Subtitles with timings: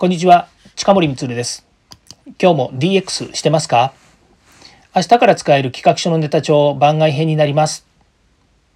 [0.00, 1.66] こんにちは、近森光です。
[2.42, 3.92] 今日も DX してますか？
[4.96, 7.84] 明日から使える企画書のネタ帳番外編になります。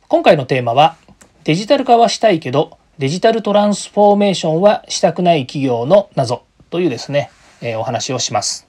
[0.09, 0.97] 今回のテーマは、
[1.45, 7.31] デジタル化はしたいけど、デジタルトランスフォーメーションはしたくない企業の謎というですね、
[7.63, 8.69] えーお話をします。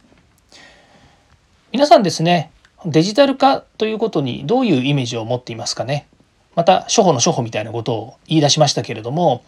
[1.74, 2.52] 皆さんですね、
[2.86, 6.08] デジタル化ということにどういうイメージを持っていますかね？
[6.56, 9.44] また、初歩の初歩みたいなことを言い出しましたけれども、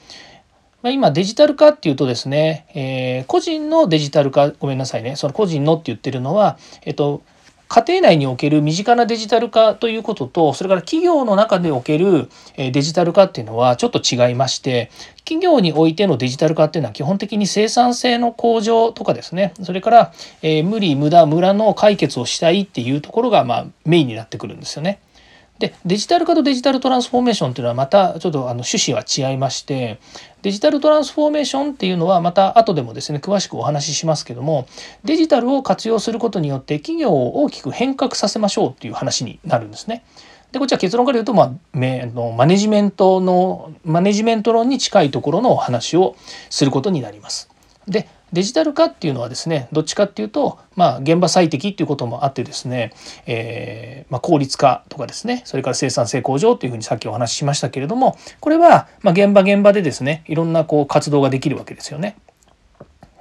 [0.92, 7.22] 今デジタル化っていうとですね、えー個人のデジタル化ごめんなさいねその個人のって言ってるのは、えっと、
[7.68, 14.90] 家庭内における身近なデジタル化ということとそれから企業の中でおけるデジタル化っていうのはちょっと違いまして
[15.26, 25.00] 企業においてのデジタル化っていうのは基本的に生産性の向上とかですねそれから、え無理無駄無駄の解決をしたいっていうところが、ま、メインになってくるんですよね。
[25.60, 30.00] でデジタル化とデジタルトランスフォーメーションっていうのはまたちょっとあの趣旨は違いまして
[30.44, 34.68] デジタルトランスフォーメーションっていうのはまた後でもですね詳しくお話ししますけども
[35.04, 40.04] デジタルを活用することによって企業を大きく変革させましょうっていう話になるんですね。
[40.52, 46.16] でこっちは結論から言うと、まあ、めあのマネジメントのマネジメント論に近いところのお話を
[46.50, 47.50] することになります。
[47.88, 52.94] でデジタル化っていうのはですねどっちかっていうと、まあ、現場最適っていうこともあってですね、
[53.26, 62.18] えーまあ、効率化とかですねそれから生産性向上というふうにさっきお話ししましたけれどもこれは、ま、現場現場でですねいろんなこう活動ができるわけですよね。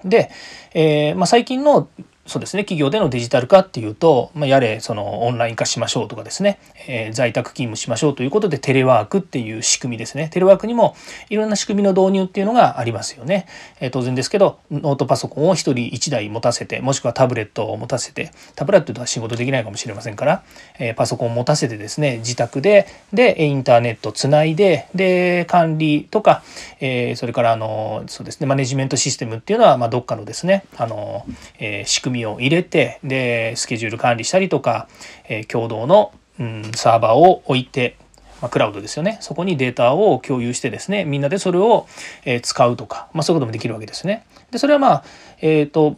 [0.05, 0.31] で、
[0.75, 1.89] えーまあ、最近の
[2.27, 2.65] そうですね。
[2.65, 10.29] 企業でのデジタル化っていうと、まあ、やれそのオンライン化しましょうとかですね、えー在宅勤務しましょうということでテレワークっていう仕組みですね。
[10.33, 10.97] テレワークにも
[11.31, 13.47] いろんな仕組みの導入っていうのがありますよね、
[13.81, 20.43] えー当然ですけどノートパソコンを1人1台持たせてもしくはタブレットを持たせてタブレットでは仕事できないかもしれませんから、
[20.79, 26.43] えーパソコンを持たせてですね自宅ででインターネットつないでで管理とか、
[26.81, 31.25] えそれからあのそうですねマネジメントシステムっていうのは、まあ、どっかのですねあの、
[31.59, 34.89] えー仕組みを入れてでスケジュール管理したりとか、
[35.29, 37.97] えー共同の、うん、サーバーを置いて
[38.41, 41.87] まあ、クラウドですよねそこにデータを共有してですねみんなでそれを、
[42.25, 44.27] えー使うとか、まあ、そういうこともできるわけですね。
[44.51, 45.05] でそれはまあ
[45.41, 45.97] えっ、と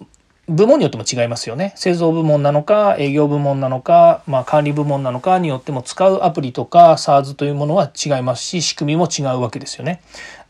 [0.49, 10.01] 部門によっても違いますよね製造部門なのか営業部門なのか、まあ、管理部門なのかによっても使うアプリとか SARS というものは違いますし仕組みも違うわけですよね。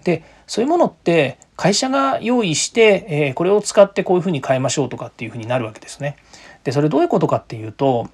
[0.05, 6.17] でそういうものって会社が用意して、えこれを使ってこういうふうに変えましょうとかっていうふうになるわけですね。
[6.63, 8.09] でそれどういうことかっていうと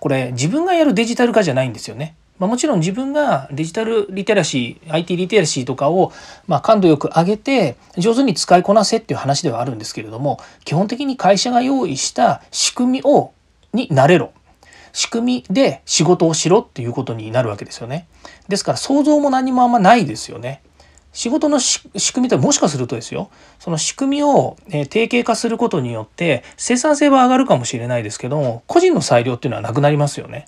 [0.00, 2.16] これ自分がやるデジタル化じゃないんですよね。
[2.38, 6.10] まあ、もちろん自分がデジタルリテラシー IT リテラシーとかを
[6.46, 13.32] ま感度よく上げて上手に使いこなせっていう話ではあるんですけれども基本的に会社が用意した仕組みを
[13.74, 14.32] になれろ
[14.94, 18.06] 仕組みで仕事をしろっていうことになるわけですよね。
[18.48, 20.62] ですから想像も何もあんまないですよね。
[21.14, 21.80] 仕事の仕
[22.12, 30.46] 組みってもしかするとですよその仕組みを、え定型化することによって生産性は上がるかもしれないですけども個人の裁量っていうのはなくなりますよね。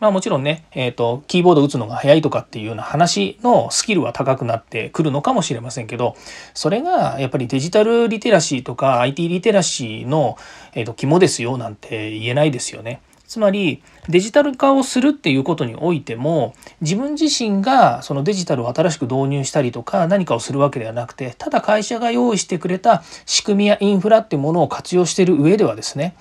[0.00, 6.14] まあもちろんね、えーと、キーボード打つのが早いとかっていうような話のスキルは高くなってくるのかもしれませんけど
[6.54, 10.36] それがやっぱりデジタルリテラシーとか IT リテラシーの、
[10.74, 13.00] えーと肝ですよなんて言えないですよね。
[13.28, 26.16] つまりデジタル化をするっていうことにおいても自分自身がそのデジタルを新しく導入したりとか何かをするわけではなくてただ会社が用意してくれた仕組みやインフラっていうものを活用している上ではですね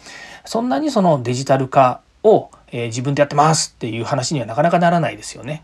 [0.45, 5.63] そんなにそのデジタル化を、えー自分でやってますっていう話にはなかなかならないですよね。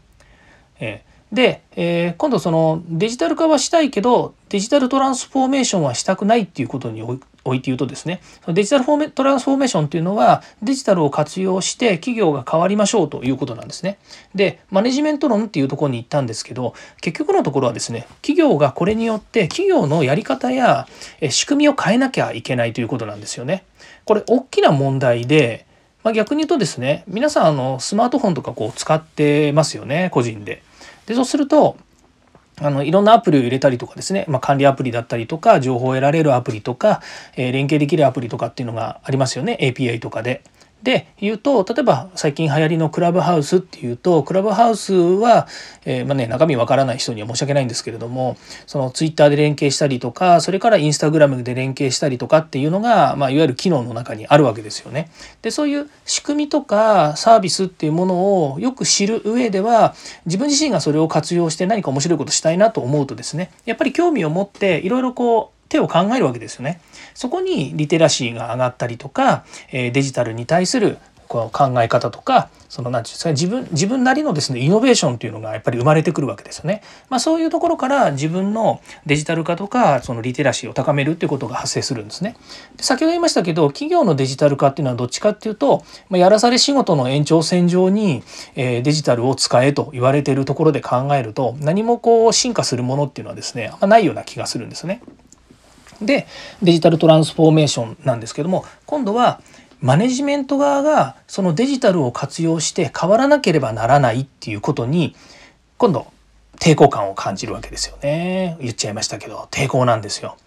[0.80, 7.02] えーで、えー今度そのデジタル化はしたいけどデジタルトランスフォーメーションはしたくないっていうことに
[7.46, 13.98] おいて言うとですねデジタルフォーメトランスフォーメーションっていうのはデジタルを活用して企業が変わりましょうということなんですね。
[14.34, 20.88] でマネジメント論っていうところに行ったんですけど結局のところはですね企業がこれによって企業のやり方や
[21.30, 23.66] 仕組みを変えなきゃいけないということなんですよね。
[24.06, 25.66] これ大きな問題で
[26.04, 30.62] まあ、逆に言うとですね皆さんあのスマートフォンとかこう使ってますよね個人で。
[31.06, 31.78] でそうすると
[32.62, 37.02] あのいろんなアプリを入れたりとかですね、まあ、管理アプリだったりとか情報を得られるアプリとか、
[37.36, 40.44] えー連携できるアプリとかっていうのがありますよね API とかで。
[40.84, 45.48] で言うと例えば最近流行りのクラブハウスっていうとクラブハウスは、
[45.86, 48.38] えーまあね、中身わからない人には申し訳ないんですけれども
[48.68, 55.10] そのツイッターで連携したりとかそれからインスタグラムで連携したりとかっていうのが、まあ、いわゆる機能の中にあるわけですよね。
[55.42, 58.16] でそういう仕組みとかサービスっていうもの
[58.52, 59.96] をよく知る上では
[60.26, 66.80] 自分自身がそれを活用して何か面白いことしたいなと思うとですねやっぱり興味を持っていろいろこう手を考えるわけですよね。
[67.14, 70.98] そこにリテラシーが上がったりとか、えーデジタルに対する
[71.34, 76.84] こう考え方とかその何て言うんですか自分自分なりのですねイノベーションというのがやっぱり生まれてくるわけですよね。
[77.10, 82.36] まあ、そういうところから自分のデジタル化とかそのリテラシーを高めるっていうことが発生するんですね。
[82.78, 88.22] で先ほど言いましたけど企業のデジタル化っていうのはどっちかっていうと、まあ、やらされ仕事の延長線上に、
[88.56, 95.02] えー、デジタルを使えと言われているところで考えると何もこう進化するものっていうのはですねあんまないような気がするんですね。
[96.06, 96.28] で
[96.62, 99.42] デジタルトランスフォーメーションなんですけども今度は
[99.82, 105.16] マネジメント側がそのデジタルを活用して変わらなければならないっていうことに
[105.78, 106.08] 今度
[106.58, 110.38] 抵抗感を感じるわけですよね言っちゃいましたけど抵抗なんですよ。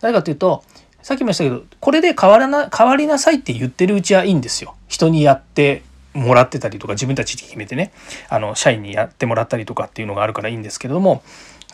[0.00, 0.64] 誰かというと
[1.02, 4.74] さっきも言いましたけどこれで変わらな変わりなさいって言ってるうちはいいんですよ。
[4.88, 5.82] 人にやって
[6.14, 7.92] もらってたりとか自分たちで決めてね
[8.28, 11.22] あの社員にやってもらったりとかっていうのがあるからいいんですけれども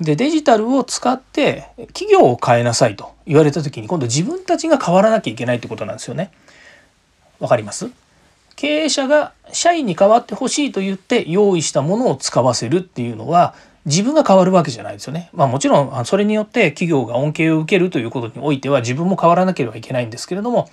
[0.00, 6.32] でデジタルを使って企業を変えなさいと言われた時に今度自分たちが変わらなきゃいけないってことなんですよね。
[7.38, 7.90] わかります？
[8.56, 13.54] 経営者が社員に代わってほしいと言って用意したものを使わせるっていうのは
[13.84, 15.28] 自分が変わるわけじゃないですよね。
[15.32, 20.70] まあもちろんそれによって企業が恩恵を受けるということにおいては自分も変わらなければいけないんですけれども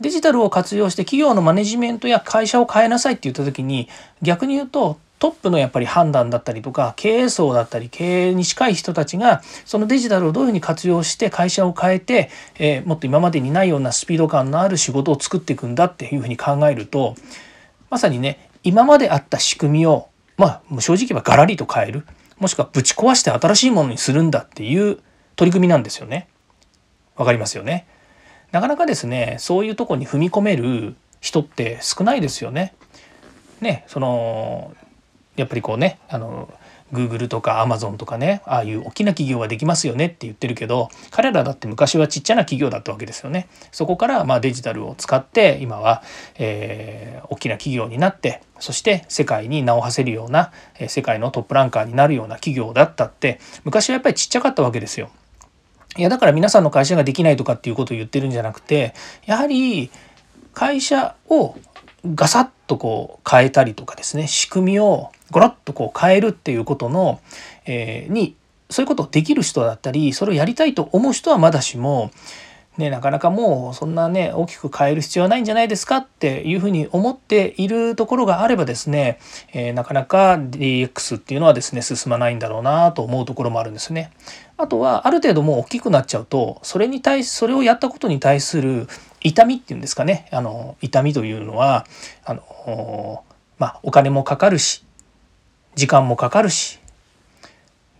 [0.00, 3.88] デジタルを活用して企業のマネジメントや会社を変えなさいって言った時に
[4.22, 12.28] 逆に言うとトップのやっぱり判断だったりとか経営層だったり経営に近い人たちがそのデジタルをどういうふうに活用して会社を変えて、
[12.58, 17.14] えー、もっと今までにないようなスピード感のある仕事を作っていくんだっていうふうに考えると
[17.88, 20.08] まさにね今まであった仕組みを
[20.38, 22.04] まあ正直言えばガラリと変える
[22.40, 24.98] もしくはぶち壊して新しいものにするんだっていう
[25.36, 26.26] 取り組みなんですよね。
[27.14, 27.86] わかりますよね。
[28.50, 32.74] なかなかですねそういうとこに踏み込める人って少ないですよね。
[33.60, 34.74] ねその
[35.36, 36.52] やっぱりこうねあの
[36.92, 43.48] Google とか Amazon とかねああいう大きな企業はできますよねって言ってるけど彼らだって昔はちっちゃな企業だったわけですよね。
[43.72, 46.02] そこからまあデジタルを使って今は、
[46.36, 55.10] えー、大きな企業になってそして世界に名を馳せるような、えー、世界のトップランカーになるような企業だったって昔はやっぱりちっちゃかったわけですよ。
[55.96, 58.94] いやだから皆さんの会社ができないとかっていうことを言ってるんじゃなくて
[59.26, 59.90] やはり
[60.54, 61.54] 会社を
[62.14, 67.20] ガサッとこう変えたりとかですね仕組みをゴロッとこう変えるっていうことの、
[67.66, 68.36] えー、に
[68.70, 72.10] そういうことをできる人だったりそれをやりたいと思う人はまだしも、
[72.78, 79.18] ね、なかなかもうそんなね大きく変える必要はないんじゃないですかっていうふうに思っているところがあればですね、
[79.52, 84.10] えー、なかなか DX っていうのはですね進まないんだろうなと思うところもあるんですね。
[84.56, 88.86] あとはある程度もう大きくなっちゃうとそれに対しそれをやったことに対する
[89.20, 91.86] 痛みっていうんですかねあの痛みというのは
[92.24, 93.24] あの、
[93.58, 94.84] まあ、お金もかかるし
[95.74, 96.78] 時間もかかるし、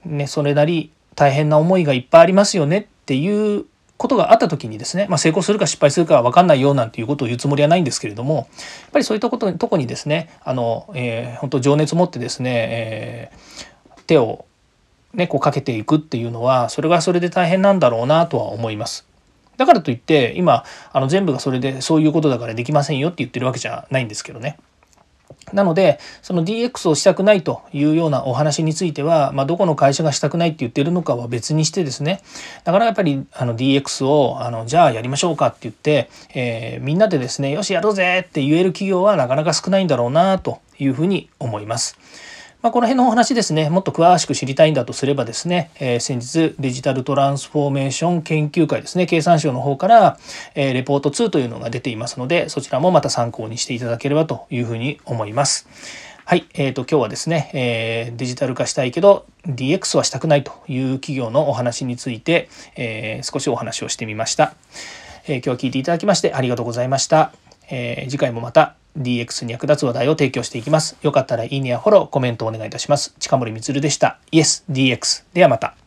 [0.04, 3.64] ね、それなり大変な思いがいっぱいありますよねっていう
[4.02, 8.46] ことがあった時にですね、まあ、成功するか失敗するかは分かんないよなんていうことを言うつもりはないんですけれどもやっ
[8.92, 14.44] ぱりそういったこととこにですねあの、えー、本当情熱持ってですね、えー、手を、
[15.14, 19.06] ね、こうかけていくっていうのはそれがそれで大変なんだろうなとは思います。
[19.56, 24.58] だからといって今あの全部がそれでそういうことだからできませんよって言ってるわけじゃないんですけどね。
[25.52, 32.22] なのでその DX をしたくないというようなお話については、まあ、どこの会社がしたくないって言ってるのかは別にしてですね
[32.64, 41.98] なかなかやっぱりあの DX をあのじゃあやりましょうかって言って、えー、みんなでですねよしやろうぜって言える企業はなかなか少ないんだろうなというふうに思います。
[42.62, 43.70] まあ、この辺のお話ですね。
[43.70, 49.06] もっと詳しく知りたいんだとすればですね、えー、先日デジタルトランスフォーメーション研究会ですね。
[49.06, 50.16] 経産省の方から、
[50.54, 55.66] え、レポート2というのが出ていますのでそちらもまた参考にしていただければというふうに思います。
[56.24, 64.54] はい、えーと、今日はですね、えー、デジタル化したいけど DX はしたくないという企業のお話について、えー、少しお話をしてみました、
[65.26, 67.32] えー、今日は聞いていただきましてありがとうございました。
[67.68, 70.96] え、次回もまた DX に役立つ話題を提供していきます。
[71.02, 73.14] よかったらいいねやフォロー、コメントをお願いいたします。
[73.18, 74.18] 近森光でした。
[74.30, 75.24] イエス DX。
[75.34, 75.81] ではまた。